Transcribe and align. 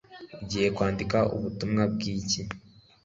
ugiye 0.41 0.67
kwandika 0.75 1.17
ubutumwa 1.35 1.83
bwiki 1.93 2.41